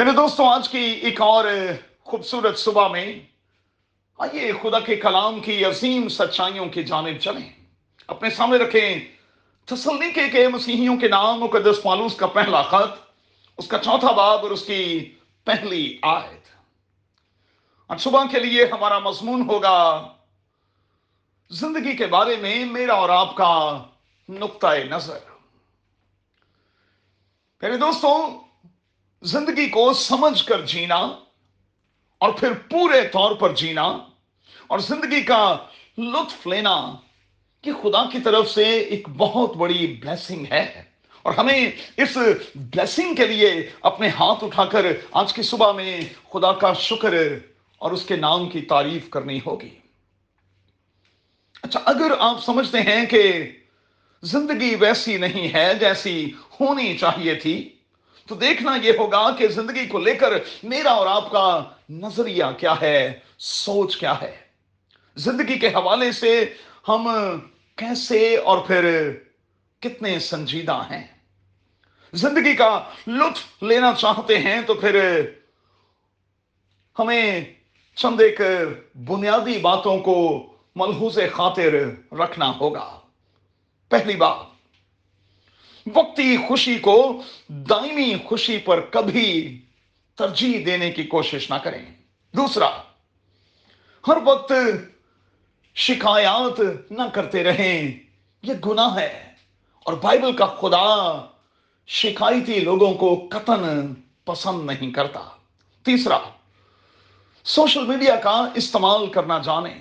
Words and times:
میرے 0.00 0.12
دوستوں 0.12 0.48
آج 0.48 0.68
کی 0.68 0.78
ایک 0.78 1.20
اور 1.20 1.44
خوبصورت 2.00 2.58
صبح 2.58 2.88
میں 2.88 3.20
آئیے 4.18 4.52
خدا 4.62 4.80
کے 4.80 4.96
کلام 4.96 5.40
کی 5.40 5.64
عظیم 5.64 6.08
سچائیوں 6.08 6.66
کی 6.66 6.84
جانب 6.84 7.18
چلیں۔ 7.18 7.50
اپنے 8.06 8.30
سامنے 8.30 8.56
رکھیں 8.56 9.00
تسلی 9.64 10.12
کے 10.12 10.28
کہ 10.28 10.48
مسیحیوں 10.48 10.96
کے 10.96 11.08
نام 11.08 11.40
مقدس 11.40 11.82
پالوس 11.82 12.16
کا 12.16 12.26
پہلا 12.26 12.62
خط، 12.62 12.98
اس 13.58 13.68
کا 13.68 13.78
چوتھا 13.78 14.10
باب 14.10 14.38
اور 14.42 14.50
اس 14.50 14.66
کی 14.66 15.14
پہلی 15.44 15.98
آیت۔ 16.02 16.48
آج 17.88 18.00
صبح 18.00 18.24
کے 18.30 18.38
لیے 18.38 18.64
ہمارا 18.64 18.98
مضمون 18.98 19.48
ہوگا 19.48 20.08
زندگی 21.50 21.96
کے 21.96 22.06
بارے 22.06 22.36
میں 22.36 22.64
میرا 22.64 22.94
اور 22.94 23.08
آپ 23.08 23.36
کا 23.36 23.82
نقطۂ 24.28 24.76
نظر۔ 24.76 25.18
میرے 27.62 27.76
دوستوں 27.76 28.49
زندگی 29.22 29.68
کو 29.68 29.92
سمجھ 29.92 30.44
کر 30.44 30.66
جینا 30.66 30.96
اور 32.18 32.32
پھر 32.32 32.52
پورے 32.52 33.08
طور 33.08 33.34
پر 33.34 33.54
جینا 33.54 33.82
اور 34.66 34.78
زندگی 34.78 35.22
کا 35.22 35.56
لطف 35.98 36.46
لینا 36.46 36.92
یہ 37.64 37.72
خدا 37.82 38.04
کی 38.12 38.18
طرف 38.20 38.50
سے 38.50 38.62
ایک 38.62 39.08
بہت 39.16 39.56
بڑی 39.56 39.98
بلیسنگ 40.00 40.46
ہے 40.50 40.82
اور 41.22 41.32
ہمیں 41.32 41.70
اس 41.96 42.16
بلیسنگ 42.54 43.14
کے 43.14 43.26
لیے 43.26 43.70
اپنے 43.80 44.08
ہاتھ 44.08 44.44
اٹھا 44.44 44.64
کر 44.64 44.86
آج 45.10 45.32
کی 45.32 45.42
صبح 45.42 45.72
میں 45.72 46.00
خدا 46.32 46.52
کا 46.52 46.72
شکر 46.72 47.14
اور 47.78 47.90
اس 47.90 48.04
کے 48.04 48.16
نام 48.16 48.48
کی 48.48 48.60
تعریف 48.60 49.10
کرنی 49.10 49.40
ہوگی۔ 49.46 49.78
اچھا 51.62 51.80
اگر 51.84 52.12
آپ 52.18 52.44
سمجھتے 52.44 52.80
ہیں 52.80 53.06
کہ 53.06 53.50
زندگی 54.22 54.74
ویسی 54.74 55.16
نہیں 55.16 55.54
ہے 55.54 55.74
جیسی 55.80 56.32
ہونی 56.60 56.98
چاہیے 56.98 57.34
تھی 57.34 57.76
تو 58.30 58.36
دیکھنا 58.36 58.76
یہ 58.82 58.92
ہوگا 58.98 59.34
کہ 59.38 59.48
زندگی 59.48 59.86
کو 59.86 59.98
لے 59.98 60.14
کر 60.14 60.32
میرا 60.62 60.90
اور 60.90 61.06
آپ 61.06 61.30
کا 61.30 61.64
نظریہ 61.90 62.44
کیا 62.58 62.74
ہے، 62.80 63.18
سوچ 63.38 63.96
کیا 63.96 64.20
ہے۔ 64.22 64.36
زندگی 65.16 65.58
کے 65.58 65.68
حوالے 65.68 66.12
سے 66.12 66.44
ہم 66.88 67.08
کیسے 67.76 68.36
اور 68.36 68.58
پھر 68.58 69.12
کتنے 69.80 70.18
سنجیدہ 70.18 70.82
ہیں۔ 70.90 71.06
زندگی 72.12 72.54
کا 72.54 72.84
لطف 73.06 73.62
لینا 73.62 73.92
چاہتے 73.98 74.38
ہیں 74.38 74.60
تو 74.62 74.74
پھر 74.74 75.24
ہمیں 76.98 77.44
چند 77.94 78.20
ایک 78.20 78.40
بنیادی 78.94 79.58
باتوں 79.58 79.98
کو 79.98 80.46
ملحوظ 80.76 81.18
خاطر 81.32 81.74
رکھنا 82.12 82.52
ہوگا۔ 82.60 83.00
پہلی 83.88 84.16
بات 84.16 84.36
وقتی 85.86 86.36
خوشی 86.48 86.78
کو 86.78 87.22
دائمی 87.48 88.14
خوشی 88.24 88.58
پر 88.58 88.80
کبھی 88.80 89.60
ترجیح 90.14 90.62
دینے 90.66 90.90
کی 90.90 91.02
کوشش 91.02 91.50
نہ 91.50 91.54
کریں۔ 91.54 91.84
دوسرا، 92.32 92.70
ہر 94.08 94.16
وقت 94.24 94.52
شکایات 95.74 96.60
نہ 96.90 97.02
کرتے 97.12 97.44
رہیں۔ 97.44 97.98
یہ 98.42 98.52
گناہ 98.66 98.96
ہے۔ 98.96 99.30
اور 99.84 99.94
بائبل 99.94 100.36
کا 100.36 100.46
خدا 100.46 101.26
شکایتی 101.86 102.60
لوگوں 102.60 102.94
کو 102.94 103.28
قطن 103.30 103.94
پسند 104.24 104.66
نہیں 104.66 104.90
کرتا۔ 104.90 105.20
تیسرا، 105.84 106.18
سوشل 107.44 107.86
میڈیا 107.86 108.16
کا 108.16 108.48
استعمال 108.54 109.06
کرنا 109.06 109.38
جانیں 109.38 109.80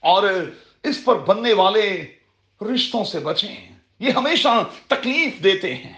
اور 0.00 0.50
اس 0.82 1.04
پر 1.04 1.18
بننے 1.18 1.52
والے 1.52 2.12
رشتوں 2.60 3.04
سے 3.04 3.18
بچیں۔ 3.18 3.79
یہ 4.00 4.10
ہمیشہ 4.10 4.64
تکلیف 4.86 5.44
دیتے 5.44 5.74
ہیں۔ 5.74 5.92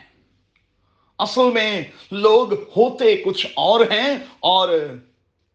اصل 1.19 1.53
میں 1.55 1.83
لوگ 2.11 2.53
ہوتے 2.53 3.17
کچھ 3.17 3.47
اور 3.57 3.81
ہیں 3.81 4.15
اور 4.41 4.69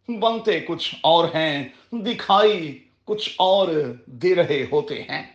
بنتے 0.08 0.60
کچھ 0.60 0.96
اور 1.04 1.28
ہیں، 1.36 1.68
دکھائی 1.92 2.84
کچھ 3.06 3.30
اور 3.38 3.68
دے 4.06 4.36
رہے 4.36 4.66
ہوتے 4.72 5.02
ہیں۔ 5.02 5.32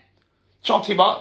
چوتھی 0.62 0.94
بات، 0.94 1.16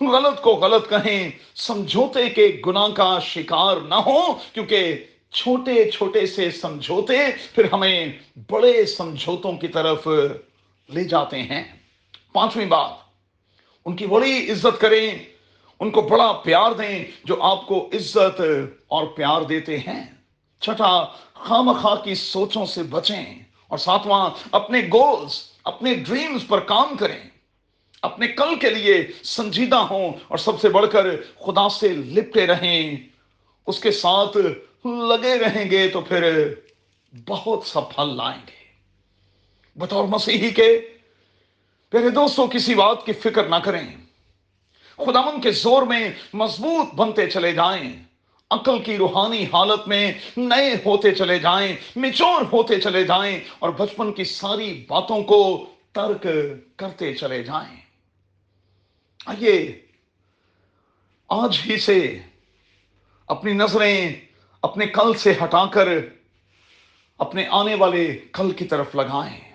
غلط 0.00 0.40
کو 0.40 0.50
غلط 0.50 0.90
کہیں، 0.90 1.30
سمجھوتے 1.54 2.30
کے 2.30 2.60
گناہ 2.66 2.88
کا 2.88 3.18
شکار 3.18 3.76
نہ 3.76 3.94
ہو، 3.94 4.20
کیونکہ 4.52 5.04
چھوٹے 5.30 5.90
چھوٹے 5.90 6.26
سے 6.26 6.50
سمجھوتے 6.50 7.18
پھر 7.54 7.64
ہمیں 7.72 8.12
بڑے 8.50 8.86
سمجھوتوں 8.86 9.52
کی 9.52 9.68
طرف 9.68 10.08
لے 10.88 11.04
جاتے 11.04 11.42
ہیں۔ 11.42 11.64
پانچویں 12.32 12.66
بات 12.66 13.03
ان 13.84 13.96
کی 13.96 14.06
بڑی 14.06 14.50
عزت 14.50 14.80
کریں، 14.80 15.18
ان 15.80 15.90
کو 15.90 16.00
بڑا 16.00 16.32
پیار 16.32 16.72
دیں 16.72 17.04
جو 17.24 17.42
آپ 17.42 17.66
کو 17.66 17.90
عزت 17.92 18.40
اور 18.88 19.06
پیار 19.06 19.42
دیتے 19.42 19.78
ہیں۔ 19.78 20.14
چھٹا 20.60 21.04
خام 21.34 21.72
خواہ 21.72 22.04
کی 22.04 22.14
سوچوں 22.14 22.66
سے 22.66 22.82
بچیں 22.82 23.38
اور 23.68 23.78
ساتواں 23.78 24.30
اپنے 24.52 24.80
گولز 24.80 25.40
اپنے 25.64 25.94
ڈریمز 25.94 26.46
پر 26.48 26.60
کام 26.60 26.96
کریں۔ 26.96 27.20
اپنے 28.02 28.28
کل 28.28 28.58
کے 28.60 28.70
لیے 28.70 29.06
سنجیدہ 29.22 29.76
ہوں 29.76 30.12
اور 30.28 30.38
سب 30.38 30.60
سے 30.60 30.68
بڑھ 30.68 30.86
کر 30.92 31.06
خدا 31.38 31.68
سے 31.68 31.88
لپٹے 31.88 32.46
رہیں۔ 32.46 32.96
اس 33.66 33.80
کے 33.80 33.90
ساتھ 33.90 34.36
لگے 34.86 35.38
رہیں 35.38 35.70
گے 35.70 35.88
تو 35.88 36.00
پھر 36.00 36.54
بہت 37.26 37.66
سا 37.66 37.80
پھل 37.80 38.16
لائیں 38.16 38.40
گے۔ 38.46 38.64
بطور 39.76 40.04
مسیحی 40.04 40.50
کے 40.50 40.80
پیارے 41.94 42.10
دوستوں، 42.10 42.46
کسی 42.46 42.74
بات 42.74 43.06
کی 43.06 43.12
فکر 43.12 43.48
نہ 43.48 43.54
کریں۔ 43.54 43.96
خداون 44.96 45.40
کے 45.40 45.50
زور 45.50 45.82
میں 45.82 46.10
مضبوط 46.32 46.94
بنتے 46.94 47.30
چلے 47.30 47.52
جائیں۔ 47.52 48.02
عقل 48.50 48.82
کی 48.82 48.96
روحانی 48.96 49.44
حالت 49.44 49.88
میں 49.88 50.12
نئے 50.36 50.74
ہوتے 50.86 51.14
چلے 51.14 51.38
جائیں۔ 51.38 51.76
مچور 51.96 52.42
ہوتے 52.52 52.80
چلے 52.80 53.04
جائیں۔ 53.04 53.40
اور 53.58 53.70
بچپن 53.70 54.12
کی 54.12 54.24
ساری 54.24 54.84
باتوں 54.88 55.22
کو 55.22 55.66
ترک 55.92 56.26
کرتے 56.76 57.14
چلے 57.14 57.42
جائیں۔ 57.42 57.80
آئیے، 59.26 59.80
آج 61.28 61.60
ہی 61.66 61.78
سے 61.78 62.18
اپنی 63.26 63.52
نظریں 63.52 64.14
اپنے 64.62 64.86
کل 64.86 65.14
سے 65.14 65.32
ہٹا 65.44 65.66
کر 65.66 65.88
اپنے 67.18 67.46
آنے 67.50 67.74
والے 67.74 68.18
کل 68.32 68.50
کی 68.50 68.64
طرف 68.64 68.94
لگائیں۔ 68.94 69.53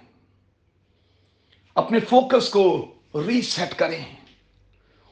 اپنے 1.79 1.99
فوکس 1.99 2.49
کو 2.49 2.93
ریسیٹ 3.27 3.73
کریں 3.73 4.05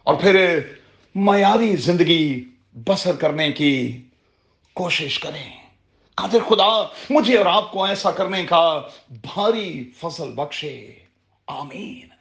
اور 0.04 0.16
پھر 0.16 0.60
معیاری 1.16 1.76
زندگی 1.76 2.46
بسر 2.74 3.16
کرنے 3.16 3.52
کی 3.52 4.02
کوشش 4.74 5.20
کریں۔ 5.20 5.54
قادر 6.16 6.38
خدا، 6.50 6.88
مجھے 7.10 7.38
اور 7.38 7.46
آپ 7.46 7.72
کو 7.72 7.84
ایسا 7.84 8.12
کرنے 8.12 8.46
کا 8.46 8.82
بھاری 9.10 9.92
فصل 9.98 10.32
بخشے۔ 10.32 10.92
آمین۔ 11.48 12.17